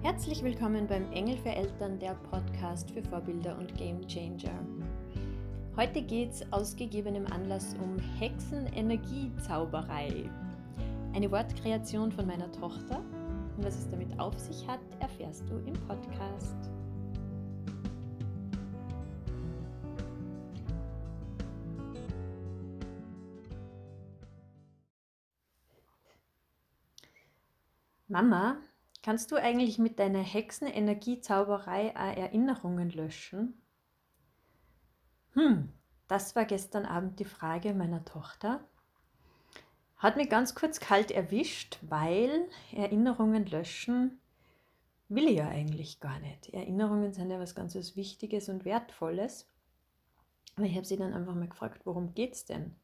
[0.00, 4.64] Herzlich willkommen beim Engel für Eltern, der Podcast für Vorbilder und Game Changer.
[5.76, 10.30] Heute geht es aus gegebenem Anlass um Hexenenergiezauberei.
[11.14, 13.02] Eine Wortkreation von meiner Tochter.
[13.56, 16.70] Und was es damit auf sich hat, erfährst du im Podcast.
[28.06, 28.58] Mama,
[29.08, 33.58] kannst du eigentlich mit deiner Hexenenergiezauberei Erinnerungen löschen?
[35.32, 35.72] Hm,
[36.08, 38.68] das war gestern Abend die Frage meiner Tochter.
[39.96, 44.20] Hat mich ganz kurz kalt erwischt, weil Erinnerungen löschen
[45.08, 46.50] will ich ja eigentlich gar nicht.
[46.50, 49.50] Erinnerungen sind ja was ganz was Wichtiges und Wertvolles.
[50.56, 52.76] Aber ich habe sie dann einfach mal gefragt, worum geht's denn?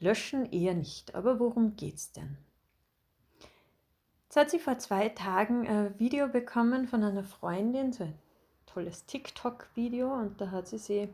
[0.00, 2.38] Löschen eher nicht, aber worum geht's denn?
[4.32, 8.14] Jetzt hat sie vor zwei Tagen ein Video bekommen von einer Freundin, so ein
[8.64, 11.10] tolles TikTok-Video, und da hat sie sie,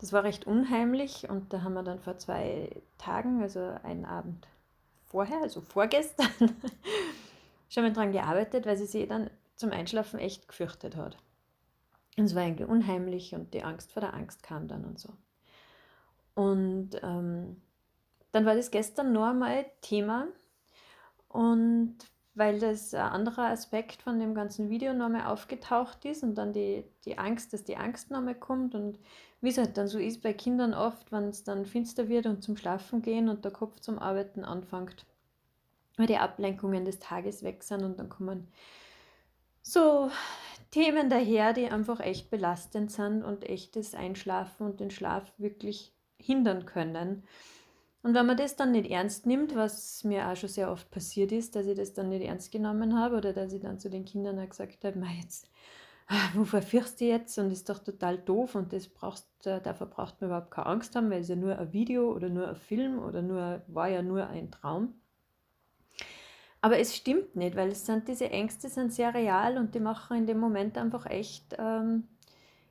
[0.00, 4.48] das war recht unheimlich, und da haben wir dann vor zwei Tagen, also einen Abend
[5.04, 6.30] vorher, also vorgestern,
[7.68, 11.18] schon mal dran gearbeitet, weil sie sich dann zum Einschlafen echt gefürchtet hat.
[12.16, 15.10] Und es war irgendwie unheimlich und die Angst vor der Angst kam dann und so.
[16.34, 17.60] Und ähm,
[18.32, 20.28] dann war das gestern noch einmal Thema
[21.36, 21.96] und
[22.34, 26.84] weil das ein anderer Aspekt von dem ganzen Video nochmal aufgetaucht ist und dann die,
[27.04, 28.98] die Angst, dass die Angst nochmal kommt und
[29.40, 32.42] wie es halt dann so ist bei Kindern oft, wenn es dann finster wird und
[32.42, 35.06] zum Schlafen gehen und der Kopf zum Arbeiten anfängt,
[35.96, 38.48] weil die Ablenkungen des Tages weg sind und dann kommen
[39.62, 40.10] so
[40.70, 46.66] Themen daher, die einfach echt belastend sind und echtes Einschlafen und den Schlaf wirklich hindern
[46.66, 47.24] können.
[48.06, 51.32] Und wenn man das dann nicht ernst nimmt, was mir auch schon sehr oft passiert
[51.32, 54.04] ist, dass ich das dann nicht ernst genommen habe oder dass ich dann zu den
[54.04, 55.50] Kindern auch gesagt habe, jetzt,
[56.06, 60.20] ah, wovor fürchst du jetzt und ist doch total doof und das brauchst, dafür braucht
[60.20, 63.00] man überhaupt keine Angst haben, weil es ja nur ein Video oder nur ein Film
[63.00, 64.94] oder nur, war ja nur ein Traum.
[66.60, 70.16] Aber es stimmt nicht, weil es sind diese Ängste sind sehr real und die machen
[70.16, 72.06] in dem Moment einfach echt, ähm,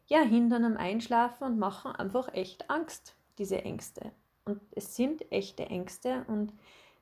[0.07, 4.13] ja, hindern am Einschlafen und machen einfach echt Angst, diese Ängste.
[4.45, 6.53] Und es sind echte Ängste und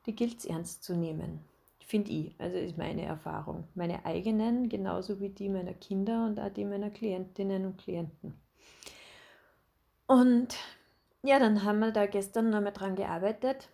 [0.06, 1.42] die gilt es ernst zu nehmen,
[1.80, 2.36] finde ich.
[2.40, 3.68] Also ist meine Erfahrung.
[3.76, 8.34] Meine eigenen, genauso wie die meiner Kinder und auch die meiner Klientinnen und Klienten.
[10.08, 10.56] Und
[11.22, 13.70] ja, dann haben wir da gestern nochmal dran gearbeitet.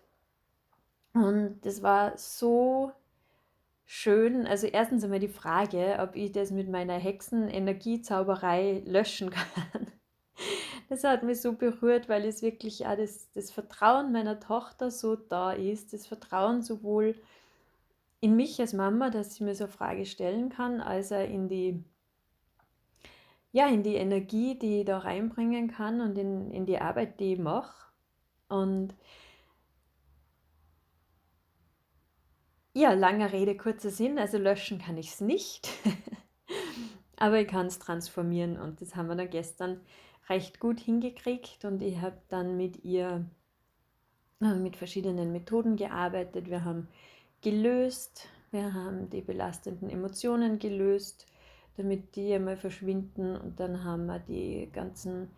[1.13, 2.91] Und das war so
[3.85, 4.47] schön.
[4.47, 9.89] Also erstens einmal die Frage, ob ich das mit meiner Hexenenergiezauberei löschen kann
[10.89, 15.15] das hat mich so berührt, weil es wirklich auch das, das Vertrauen meiner Tochter so
[15.15, 17.15] da ist, das Vertrauen sowohl
[18.21, 21.47] in mich als Mama, dass sie mir so eine Frage stellen kann, als auch in
[21.47, 21.83] die,
[23.51, 27.33] ja, in die Energie, die ich da reinbringen kann und in, in die Arbeit, die
[27.33, 27.91] ich mache.
[28.49, 28.95] Und
[32.73, 35.69] ja, langer Rede, kurzer Sinn, also löschen kann ich es nicht,
[37.17, 39.81] aber ich kann es transformieren und das haben wir dann gestern
[40.29, 43.25] recht gut hingekriegt und ich habe dann mit ihr
[44.41, 46.49] äh, mit verschiedenen Methoden gearbeitet.
[46.49, 46.87] Wir haben
[47.41, 51.25] gelöst, wir haben die belastenden Emotionen gelöst,
[51.77, 55.29] damit die einmal verschwinden und dann haben wir die ganzen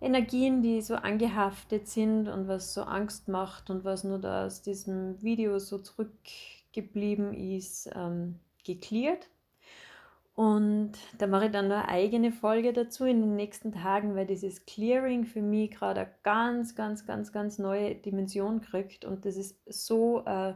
[0.00, 4.62] Energien, die so angehaftet sind und was so Angst macht und was nur da aus
[4.62, 9.28] diesem Video so zurückgeblieben ist, ähm, geklärt.
[10.40, 14.24] Und da mache ich dann noch eine eigene Folge dazu in den nächsten Tagen, weil
[14.24, 19.04] dieses Clearing für mich gerade eine ganz, ganz, ganz, ganz neue Dimension kriegt.
[19.04, 20.54] Und das ist so äh,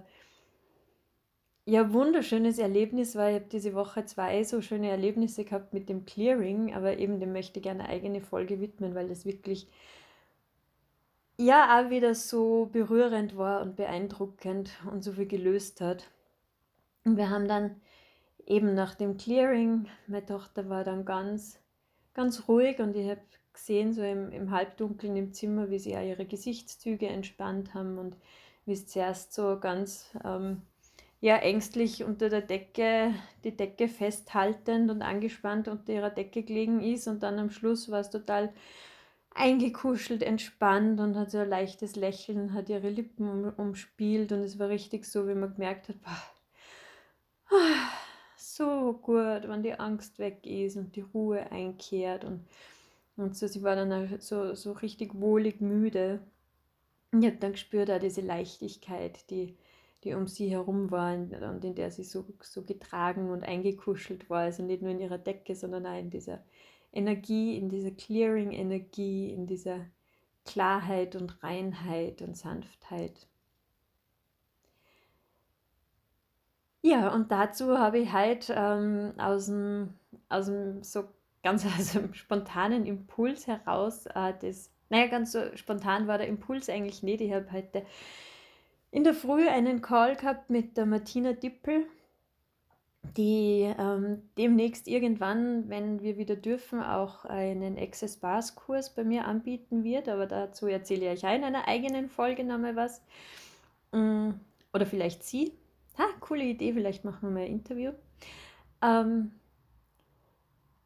[1.66, 6.06] ja, wunderschönes Erlebnis, weil ich habe diese Woche zwei so schöne Erlebnisse gehabt mit dem
[6.06, 9.68] Clearing, aber eben dem möchte ich gerne eine eigene Folge widmen, weil das wirklich
[11.36, 16.08] ja auch wieder so berührend war und beeindruckend und so viel gelöst hat.
[17.04, 17.82] Und wir haben dann
[18.46, 21.60] eben nach dem Clearing, meine Tochter war dann ganz,
[22.12, 23.20] ganz ruhig und ich habe
[23.52, 28.16] gesehen, so im, im Halbdunkeln im Zimmer, wie sie auch ihre Gesichtszüge entspannt haben und
[28.66, 30.62] wie es zuerst so ganz ähm,
[31.20, 33.14] ja, ängstlich unter der Decke,
[33.44, 38.00] die Decke festhaltend und angespannt unter ihrer Decke gelegen ist und dann am Schluss war
[38.00, 38.52] es total
[39.34, 44.58] eingekuschelt, entspannt und hat so ein leichtes Lächeln, hat ihre Lippen um, umspielt und es
[44.58, 46.22] war richtig so, wie man gemerkt hat, boah,
[48.56, 52.44] so gut, wenn die Angst weg ist und die Ruhe einkehrt und,
[53.16, 56.20] und so, sie war dann so, so richtig wohlig müde.
[57.12, 59.56] Und ich habe dann gespürt auch diese Leichtigkeit, die,
[60.04, 64.42] die um sie herum war und in der sie so, so getragen und eingekuschelt war.
[64.42, 66.44] Also nicht nur in ihrer Decke, sondern auch in dieser
[66.92, 69.86] Energie, in dieser Clearing-Energie, in dieser
[70.44, 73.26] Klarheit und Reinheit und Sanftheit.
[76.86, 79.94] Ja, und dazu habe ich halt ähm, aus, dem,
[80.28, 81.04] aus dem so
[81.42, 86.68] ganz aus dem spontanen Impuls heraus äh, das, naja, ganz so spontan war der Impuls
[86.68, 87.22] eigentlich nicht.
[87.22, 87.86] Ich habe heute
[88.90, 91.86] in der Früh einen Call gehabt mit der Martina Dippel,
[93.16, 99.24] die ähm, demnächst irgendwann, wenn wir wieder dürfen, auch einen Access Bars Kurs bei mir
[99.24, 100.06] anbieten wird.
[100.10, 103.00] Aber dazu erzähle ich euch in einer eigenen Folge nochmal was.
[103.92, 104.32] Mm,
[104.74, 105.54] oder vielleicht sie
[105.98, 107.92] ha, coole Idee, vielleicht machen wir mal ein Interview.
[108.82, 109.32] Ähm,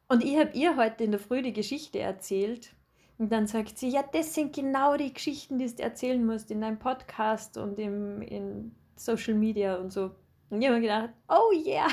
[0.07, 2.73] und ich habe ihr heute in der Früh die Geschichte erzählt.
[3.19, 6.61] Und dann sagt sie, ja, das sind genau die Geschichten, die du erzählen musst in
[6.61, 10.11] deinem Podcast und im, in Social Media und so.
[10.49, 11.87] Und ich habe mir gedacht, oh yeah,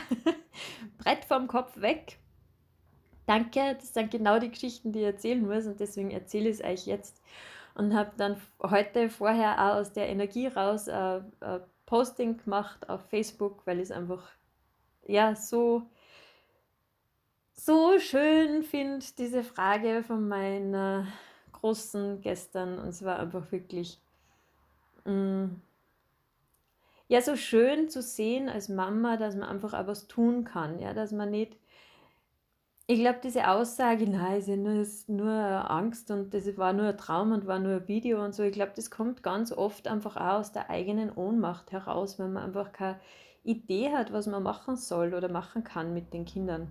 [0.99, 2.19] Brett vom Kopf weg.
[3.27, 6.65] Danke, das sind genau die Geschichten, die ich erzählen muss und deswegen erzähle ich es
[6.65, 7.21] euch jetzt.
[7.75, 13.09] Und habe dann heute vorher auch aus der Energie raus äh, äh, Posting gemacht auf
[13.09, 14.29] Facebook, weil ich es einfach
[15.07, 15.89] ja so
[17.53, 21.07] so schön finde, diese Frage von meiner
[21.53, 22.79] Großen gestern.
[22.79, 23.99] Und es war einfach wirklich
[25.05, 25.63] mh, mm,
[27.09, 30.93] ja so schön zu sehen als Mama, dass man einfach auch was tun kann, ja,
[30.93, 31.57] dass man nicht
[32.89, 36.97] ich glaube, diese Aussage, nein, ist nur, ist nur Angst und das war nur ein
[36.99, 40.17] Traum und war nur ein Video und so, ich glaube, das kommt ganz oft einfach
[40.17, 43.01] auch aus der eigenen Ohnmacht heraus, wenn man einfach keine
[43.43, 46.71] Idee hat, was man machen soll oder machen kann mit den Kindern.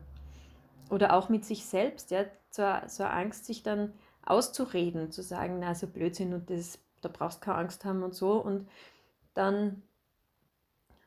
[0.89, 3.93] Oder auch mit sich selbst, ja, so, so eine Angst, sich dann
[4.25, 8.15] auszureden, zu sagen, na, so Blödsinn und das, da brauchst du keine Angst haben und
[8.15, 8.33] so.
[8.33, 8.69] Und
[9.33, 9.83] dann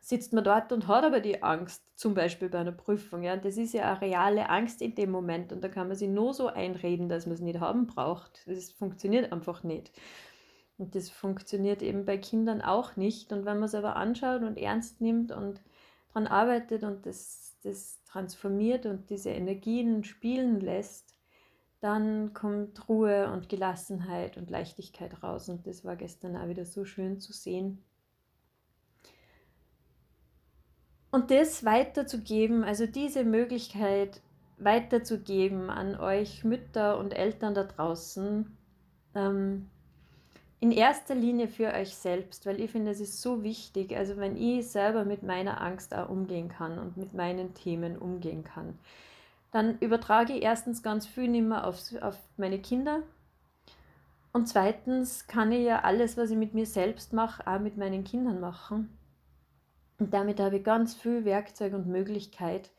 [0.01, 3.23] sitzt man dort und hat aber die Angst, zum Beispiel bei einer Prüfung.
[3.23, 3.37] Ja?
[3.37, 6.35] Das ist ja eine reale Angst in dem Moment und da kann man sich nur
[6.35, 8.43] so einreden, dass man es nicht haben braucht.
[8.47, 9.93] Das funktioniert einfach nicht.
[10.79, 13.33] Und das funktioniert eben bei Kindern auch nicht.
[13.33, 15.61] Und wenn man es aber anschaut und ernst nimmt und
[16.09, 21.15] daran arbeitet und das, das transformiert und diese Energien spielen lässt,
[21.81, 25.49] dann kommt Ruhe und Gelassenheit und Leichtigkeit raus.
[25.49, 27.85] Und das war gestern auch wieder so schön zu sehen.
[31.11, 34.21] Und das weiterzugeben, also diese Möglichkeit
[34.59, 38.57] weiterzugeben an euch Mütter und Eltern da draußen,
[39.15, 39.71] ähm,
[40.61, 43.97] in erster Linie für euch selbst, weil ich finde, es ist so wichtig.
[43.97, 48.43] Also wenn ich selber mit meiner Angst auch umgehen kann und mit meinen Themen umgehen
[48.43, 48.77] kann,
[49.53, 53.03] dann übertrage ich erstens ganz viel nicht mehr auf, auf meine Kinder.
[54.33, 58.05] Und zweitens kann ich ja alles, was ich mit mir selbst mache, auch mit meinen
[58.05, 58.98] Kindern machen.
[59.99, 62.71] Und damit habe ich ganz viel Werkzeug und Möglichkeit,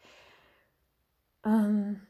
[1.44, 2.01] ähm,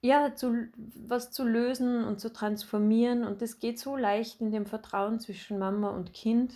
[0.00, 3.24] ja, zu, was zu lösen und zu transformieren.
[3.24, 6.54] Und das geht so leicht in dem Vertrauen zwischen Mama und Kind.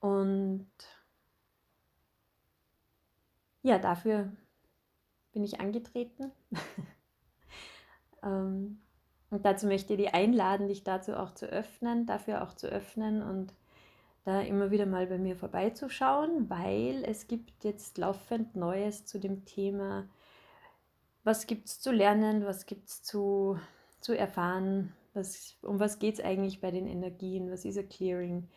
[0.00, 0.70] Und
[3.62, 4.32] ja, dafür
[5.32, 6.30] bin ich angetreten.
[8.22, 8.80] ähm,
[9.30, 13.22] und dazu möchte ich dich einladen, dich dazu auch zu öffnen, dafür auch zu öffnen
[13.22, 13.52] und
[14.28, 19.46] da immer wieder mal bei mir vorbeizuschauen, weil es gibt jetzt laufend Neues zu dem
[19.46, 20.06] Thema,
[21.24, 23.58] was gibt es zu lernen, was gibt es zu,
[24.00, 28.48] zu erfahren, was, um was geht es eigentlich bei den Energien, was ist ein Clearing,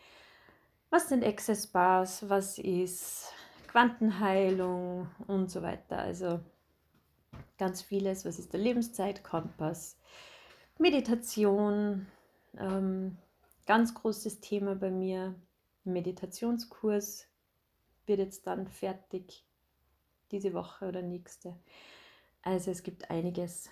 [0.90, 3.32] was sind Access Bars, was ist
[3.68, 5.08] Quantenheilung?
[5.26, 5.96] Und so weiter.
[5.96, 6.40] Also
[7.56, 9.96] ganz vieles, was ist der Lebenszeitkompass,
[10.78, 12.06] Meditation,
[12.58, 13.16] ähm,
[13.66, 15.34] ganz großes Thema bei mir,
[15.84, 17.26] Meditationskurs
[18.06, 19.44] wird jetzt dann fertig
[20.30, 21.56] diese Woche oder nächste.
[22.42, 23.70] Also es gibt einiges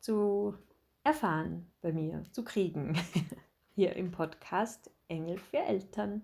[0.00, 0.56] zu
[1.04, 2.98] erfahren bei mir, zu kriegen
[3.74, 6.22] hier im Podcast Engel für Eltern.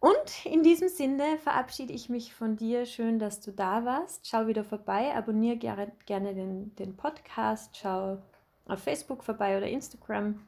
[0.00, 2.86] Und in diesem Sinne verabschiede ich mich von dir.
[2.86, 4.28] Schön, dass du da warst.
[4.28, 8.22] Schau wieder vorbei, abonniere gerne, den, den Podcast, schau
[8.66, 10.46] auf Facebook vorbei oder Instagram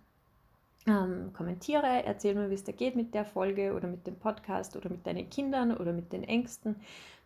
[0.87, 4.77] ähm, kommentiere, erzähl mir, wie es dir geht mit der Folge oder mit dem Podcast
[4.77, 6.77] oder mit deinen Kindern oder mit den Ängsten,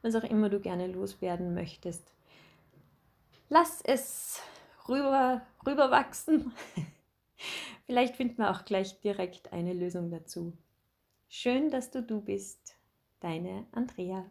[0.03, 2.13] was auch immer du gerne loswerden möchtest.
[3.49, 4.41] Lass es
[4.89, 6.53] rüber, rüber wachsen.
[7.87, 10.53] Vielleicht finden wir auch gleich direkt eine Lösung dazu.
[11.29, 12.77] Schön, dass du du bist.
[13.21, 14.25] Deine Andrea.